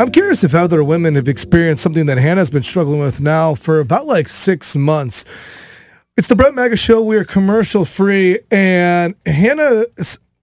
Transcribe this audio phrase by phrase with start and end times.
[0.00, 3.80] I'm curious if other women have experienced something that Hannah's been struggling with now for
[3.80, 5.24] about like six months.
[6.16, 7.02] It's the Brett Mega Show.
[7.02, 9.86] We are commercial free, and Hannah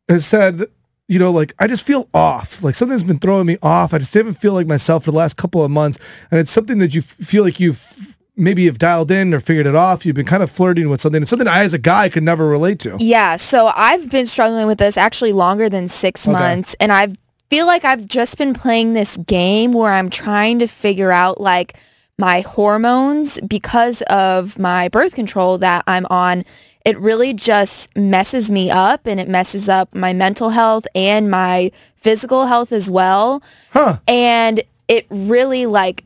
[0.09, 0.63] has said,
[1.07, 2.63] you know, like I just feel off.
[2.63, 3.93] Like something's been throwing me off.
[3.93, 5.99] I just didn't feel like myself for the last couple of months,
[6.31, 9.67] and it's something that you f- feel like you've maybe you've dialed in or figured
[9.67, 10.05] it off.
[10.05, 11.21] You've been kind of flirting with something.
[11.21, 12.97] It's something I, as a guy, could never relate to.
[12.99, 16.33] Yeah, so I've been struggling with this actually longer than six Okay.
[16.37, 17.13] months, and I
[17.49, 21.77] feel like I've just been playing this game where I'm trying to figure out like
[22.17, 26.45] my hormones because of my birth control that I'm on.
[26.85, 31.71] It really just messes me up, and it messes up my mental health and my
[31.95, 33.41] physical health as well.
[33.71, 33.97] Huh.
[34.07, 36.03] And it really like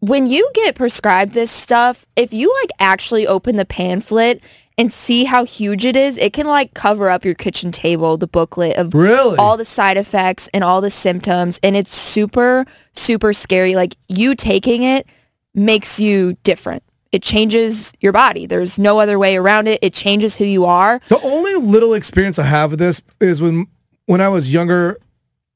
[0.00, 4.42] when you get prescribed this stuff, if you like actually open the pamphlet
[4.78, 8.26] and see how huge it is, it can like cover up your kitchen table, the
[8.26, 9.36] booklet of Really?
[9.36, 11.60] all the side effects and all the symptoms.
[11.62, 13.74] And it's super, super scary.
[13.74, 15.06] Like you taking it
[15.54, 16.82] makes you different.
[17.12, 18.46] It changes your body.
[18.46, 19.80] There's no other way around it.
[19.82, 21.00] It changes who you are.
[21.08, 23.66] The only little experience I have with this is when
[24.06, 24.96] when I was younger,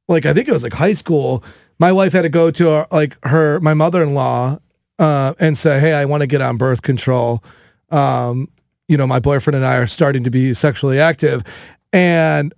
[0.09, 1.43] like I think it was like high school,
[1.79, 4.59] my wife had to go to our, like her my mother-in-law
[4.99, 7.43] uh, and say, "Hey, I want to get on birth control."
[7.91, 8.49] Um,
[8.89, 11.43] you know, my boyfriend and I are starting to be sexually active,
[11.93, 12.55] and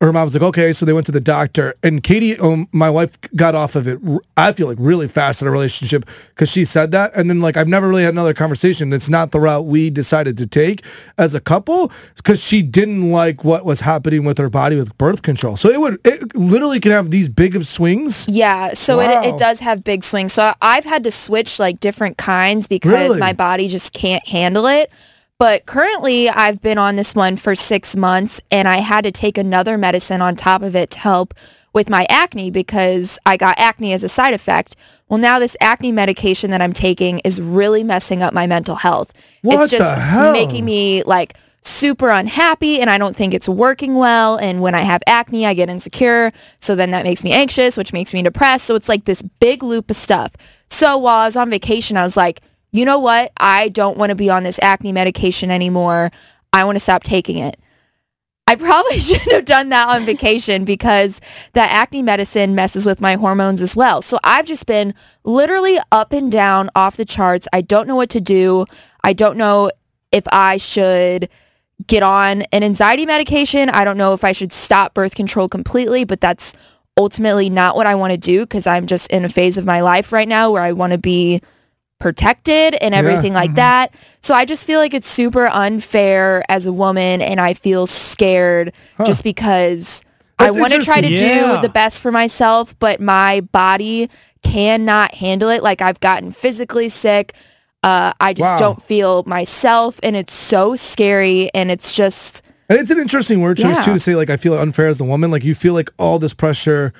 [0.00, 2.88] her mom was like, "Okay," so they went to the doctor, and Katie, um, my
[2.88, 3.98] wife, got off of it.
[4.36, 7.56] I feel like really fast in a relationship because she said that, and then like
[7.56, 8.92] I've never really had another conversation.
[8.92, 10.84] It's not the route we decided to take
[11.18, 15.22] as a couple because she didn't like what was happening with her body with birth
[15.22, 15.56] control.
[15.56, 18.26] So it would it literally can have these big of swings.
[18.28, 19.22] Yeah, so Wow.
[19.22, 20.32] it, it does have big swings.
[20.32, 23.18] So I've had to switch like different kinds because Really?
[23.18, 24.92] my body just can't handle it.
[25.38, 29.38] But currently I've been on this one for six months and I had to take
[29.38, 31.32] another medicine on top of it to help
[31.72, 34.74] with my acne because I got acne as a side effect.
[35.08, 39.12] Well, now this acne medication that I'm taking is really messing up my mental health.
[39.42, 44.38] What it's just making me like super unhappy and I don't think it's working well.
[44.38, 46.32] And when I have acne, I get insecure.
[46.58, 48.64] So then that makes me anxious, which makes me depressed.
[48.64, 50.32] So it's like this big loop of stuff.
[50.68, 53.32] So while I was on vacation, I was like, you know what?
[53.38, 56.10] I don't want to be on this acne medication anymore.
[56.52, 57.58] I want to stop taking it.
[58.46, 61.20] I probably shouldn't have done that on vacation because
[61.52, 64.02] that acne medicine messes with my hormones as well.
[64.02, 67.46] So I've just been literally up and down off the charts.
[67.52, 68.64] I don't know what to do.
[69.04, 69.70] I don't know
[70.12, 71.28] if I should
[71.86, 73.68] get on an anxiety medication.
[73.70, 76.54] I don't know if I should stop birth control completely, but that's
[76.96, 79.82] ultimately not what I want to do because I'm just in a phase of my
[79.82, 81.40] life right now where I want to be
[81.98, 83.92] protected and Yeah, everything like that.
[84.22, 88.72] So I just feel like it's super unfair as a woman and I feel scared
[89.04, 90.02] just because
[90.38, 91.08] I want to try to.
[91.10, 91.56] Yeah.
[91.56, 94.08] do the best for myself, but my body
[94.42, 95.62] cannot handle it.
[95.64, 97.34] Like I've gotten physically sick.
[97.82, 98.56] Uh, I just Wow.
[98.58, 103.56] don't feel myself and it's so scary and it's just And it's an interesting word
[103.56, 103.82] choice Yeah.
[103.82, 105.30] too to say like I feel unfair as a woman.
[105.32, 106.92] Like you feel like all this pressure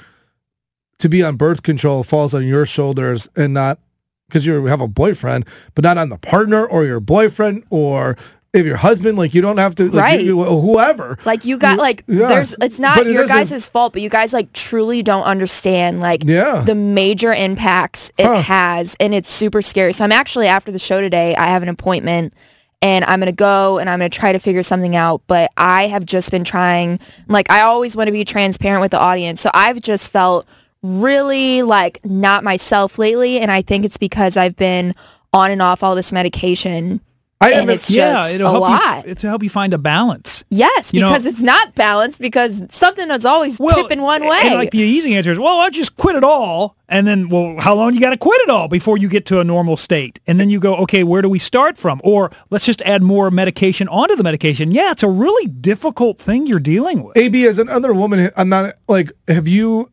[0.98, 3.78] to be on birth control falls on your shoulders and not
[4.28, 8.16] because you have a boyfriend, but not on the partner or your boyfriend or
[8.52, 9.16] if your husband.
[9.18, 10.20] Like you don't have to, like, Right.
[10.22, 11.18] you- whoever.
[11.24, 12.28] like you got like Yeah.
[12.28, 16.00] there's it's not But your doesn't- guys' fault, but you guys like truly don't understand
[16.00, 16.62] like Yeah.
[16.64, 18.42] the major impacts it Huh.
[18.42, 19.92] has and it's super scary.
[19.94, 22.34] So I'm actually after the show today, I have an appointment
[22.82, 25.50] and I'm going to go and I'm going to try to figure something out, but
[25.56, 29.40] I have just been trying like I always want to be transparent with the audience.
[29.40, 30.46] So I've just felt
[30.82, 34.94] really like not myself lately and I think it's because I've been
[35.32, 37.00] on and off all this medication
[37.40, 39.06] I and it's yeah, just it'll a help lot.
[39.06, 40.42] you to help you find a balance.
[40.50, 44.40] Yes, You know- because it's not balanced because something is always tipping one way.
[44.42, 46.74] And like the easy answer is, well, I just quit it all.
[46.88, 49.38] And then, well, how long you got to quit it all before you get to
[49.38, 50.18] a normal state?
[50.26, 52.00] And then you go, okay, where do we start from?
[52.02, 54.72] Or let's just add more medication onto the medication.
[54.72, 57.16] Yeah, it's a really difficult thing you're dealing with.
[57.16, 59.12] AB as another woman, I'm not like.
[59.28, 59.92] Have you?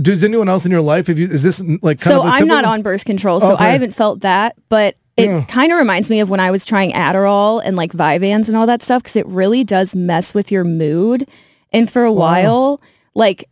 [0.00, 1.06] Does anyone else in your life?
[1.08, 1.28] Have you?
[1.28, 2.26] Is this like kind so of?
[2.26, 3.64] a I'm not on birth control, so Okay.
[3.64, 5.44] I haven't felt that, but it Yeah.
[5.46, 8.66] kind of reminds me of when I was trying Adderall and like Vyvanse and all
[8.66, 11.28] that stuff because it really does mess with your mood.
[11.72, 12.80] And for a while,
[13.14, 13.44] like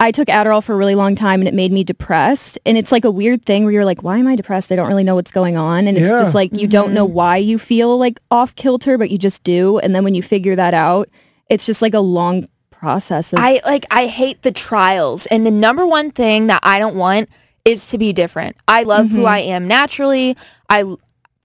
[0.00, 2.56] I took Adderall for a really long time and it made me depressed.
[2.64, 4.70] And it's like a weird thing where you're like, why am I depressed?
[4.70, 5.88] I don't really know what's going on.
[5.88, 6.18] And it's Yeah.
[6.18, 7.14] just like you don't know mm-hmm.
[7.14, 9.78] why you feel like off kilter, but you just do.
[9.78, 11.08] And then when you figure that out,
[11.50, 12.46] it's just like a long
[12.78, 16.78] process of I like I hate the trials and the number one thing that I
[16.78, 17.28] don't want
[17.64, 18.56] is to be different.
[18.66, 19.26] I love who mm-hmm.
[19.26, 20.36] I am naturally.
[20.70, 20.96] I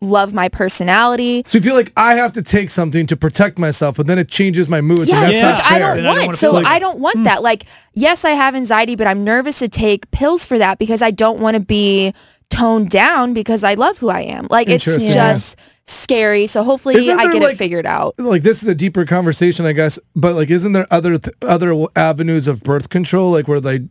[0.03, 1.43] love my personality.
[1.47, 4.27] So you feel like I have to take something to protect myself, but then it
[4.27, 5.09] changes my mood.
[5.09, 5.51] so Yes, that's Yeah.
[5.51, 6.37] which I don't And I don't want.
[6.37, 7.23] so like I don't want hmm.
[7.23, 7.41] that.
[7.41, 11.11] Like, yes, I have anxiety, but I'm nervous to take pills for that because I
[11.11, 12.13] don't want to be
[12.53, 14.47] toned down because I love who I am.
[14.49, 16.47] Like, it's just scary.
[16.47, 18.15] So hopefully Isn't I get like- it figured out.
[18.17, 19.99] like this is a deeper conversation, I guess.
[20.15, 23.81] But like, isn't there other th- other avenues of birth control, like where they,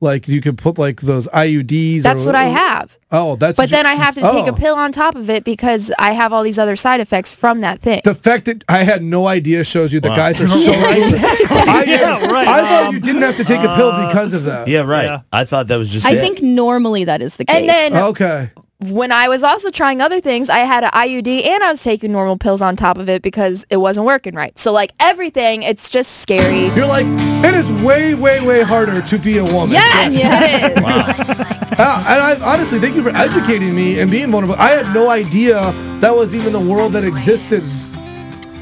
[0.00, 2.02] like you could put like those IUDs?
[2.02, 2.96] That's or, what I have.
[3.12, 3.56] Oh, that's.
[3.56, 4.48] But then I have to take oh.
[4.48, 7.60] a pill on top of it because I have all these other side effects from
[7.60, 8.00] that thing.
[8.04, 10.16] The fact that I had no idea shows you the Wow.
[10.16, 10.72] guys are so.
[10.72, 12.48] I, Yeah, right.
[12.48, 14.68] I thought Um, you didn't have to take a pill because of that.
[14.68, 15.04] Yeah, right.
[15.04, 15.20] Yeah.
[15.32, 16.20] I thought that was just I it.
[16.20, 17.56] think normally that is the case.
[17.56, 18.50] and then Okay.
[18.80, 22.12] When I was also trying other things, I had an IUD and I was taking
[22.12, 24.58] normal pills on top of it because it wasn't working right.
[24.58, 26.74] So like everything, it's just scary.
[26.74, 27.04] You're like,
[27.44, 29.72] it is way, way, way harder to be a woman.
[29.72, 31.36] Yes, it is.
[31.82, 34.56] Ah, and I honestly thank you for educating me and being vulnerable.
[34.58, 37.64] I had no idea that was even a world that existed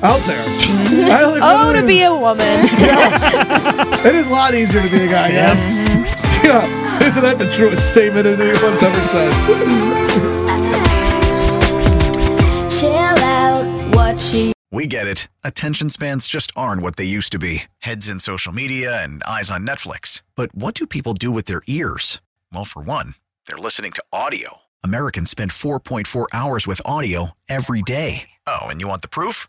[0.02, 0.42] out there.
[1.10, 2.68] I, like, Oh, to be a woman.
[4.06, 5.88] It is a lot easier to be a guy, yes.
[6.44, 6.87] Yeah.
[7.08, 9.32] Isn't that the truest statement anyone's ever said?
[12.70, 15.28] Chill out, what she We get it.
[15.44, 19.50] Attention spans just aren't what they used to be heads in social media and eyes
[19.50, 20.22] on Netflix.
[20.36, 22.20] But what do people do with their ears?
[22.52, 23.14] Well, for one,
[23.46, 24.58] they're listening to audio.
[24.84, 28.28] Americans spend 4.4 hours with audio every day.
[28.46, 29.48] Oh, and you want the proof?